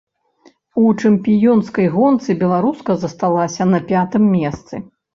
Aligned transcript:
У 0.83 0.93
чэмпіёнскай 1.01 1.87
гонцы 1.97 2.39
беларуска 2.41 2.99
засталася 3.05 3.71
на 3.77 3.87
пятым 3.97 4.23
месцы. 4.37 4.87